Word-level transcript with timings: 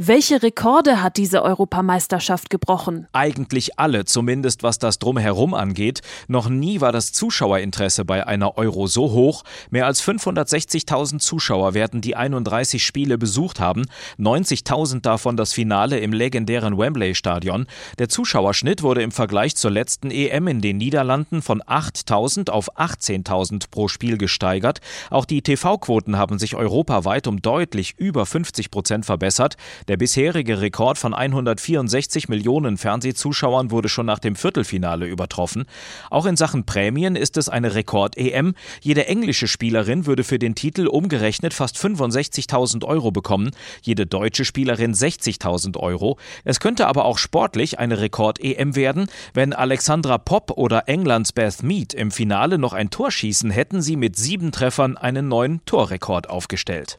Welche 0.00 0.44
Rekorde 0.44 1.02
hat 1.02 1.16
diese 1.16 1.42
Europameisterschaft 1.42 2.50
gebrochen? 2.50 3.08
Eigentlich 3.12 3.80
alle, 3.80 4.04
zumindest 4.04 4.62
was 4.62 4.78
das 4.78 5.00
Drumherum 5.00 5.54
angeht. 5.54 6.02
Noch 6.28 6.48
nie 6.48 6.80
war 6.80 6.92
das 6.92 7.12
Zuschauerinteresse 7.12 8.04
bei 8.04 8.24
einer 8.24 8.56
Euro 8.56 8.86
so 8.86 9.10
hoch. 9.10 9.42
Mehr 9.70 9.86
als 9.86 10.00
560.000 10.00 11.18
Zuschauer 11.18 11.74
werden 11.74 12.00
die 12.00 12.14
31 12.14 12.84
Spiele 12.84 13.18
besucht 13.18 13.58
haben. 13.58 13.86
90.000 14.20 15.00
davon 15.00 15.36
das 15.36 15.52
Finale 15.52 15.98
im 15.98 16.12
legendären 16.12 16.78
Wembley-Stadion. 16.78 17.66
Der 17.98 18.08
Zuschauerschnitt 18.08 18.84
wurde 18.84 19.02
im 19.02 19.10
Vergleich 19.10 19.56
zur 19.56 19.72
letzten 19.72 20.12
EM 20.12 20.46
in 20.46 20.60
den 20.60 20.76
Niederlanden 20.76 21.42
von 21.42 21.60
8.000 21.60 22.50
auf 22.50 22.76
18.000 22.76 23.64
pro 23.72 23.88
Spiel 23.88 24.16
gesteigert. 24.16 24.78
Auch 25.10 25.24
die 25.24 25.42
TV-Quoten 25.42 26.16
haben 26.16 26.38
sich 26.38 26.54
europaweit 26.54 27.26
um 27.26 27.42
deutlich 27.42 27.96
über 27.98 28.26
50 28.26 28.70
Prozent 28.70 29.04
verbessert. 29.04 29.56
Der 29.88 29.96
bisherige 29.96 30.60
Rekord 30.60 30.98
von 30.98 31.14
164 31.14 32.28
Millionen 32.28 32.76
Fernsehzuschauern 32.76 33.70
wurde 33.70 33.88
schon 33.88 34.04
nach 34.04 34.18
dem 34.18 34.36
Viertelfinale 34.36 35.06
übertroffen. 35.06 35.64
Auch 36.10 36.26
in 36.26 36.36
Sachen 36.36 36.66
Prämien 36.66 37.16
ist 37.16 37.38
es 37.38 37.48
eine 37.48 37.74
Rekord-EM. 37.74 38.54
Jede 38.82 39.06
englische 39.06 39.48
Spielerin 39.48 40.04
würde 40.04 40.24
für 40.24 40.38
den 40.38 40.54
Titel 40.54 40.88
umgerechnet 40.88 41.54
fast 41.54 41.78
65.000 41.78 42.84
Euro 42.84 43.12
bekommen, 43.12 43.50
jede 43.80 44.04
deutsche 44.04 44.44
Spielerin 44.44 44.92
60.000 44.92 45.78
Euro. 45.78 46.18
Es 46.44 46.60
könnte 46.60 46.86
aber 46.86 47.06
auch 47.06 47.16
sportlich 47.16 47.78
eine 47.78 47.98
Rekord-EM 47.98 48.76
werden. 48.76 49.08
Wenn 49.32 49.54
Alexandra 49.54 50.18
Popp 50.18 50.50
oder 50.50 50.86
Englands 50.86 51.32
Beth 51.32 51.62
Mead 51.62 51.94
im 51.94 52.10
Finale 52.10 52.58
noch 52.58 52.74
ein 52.74 52.90
Tor 52.90 53.10
schießen, 53.10 53.50
hätten 53.50 53.80
sie 53.80 53.96
mit 53.96 54.16
sieben 54.16 54.52
Treffern 54.52 54.98
einen 54.98 55.28
neuen 55.28 55.64
Torrekord 55.64 56.28
aufgestellt. 56.28 56.98